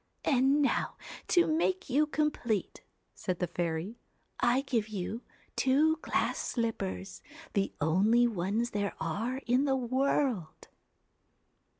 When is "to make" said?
1.27-1.87